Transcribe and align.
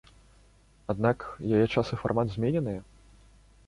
Аднак 0.93 1.27
яе 1.59 1.63
час 1.73 1.87
і 1.95 2.01
фармат 2.07 2.27
змененыя. 2.37 2.81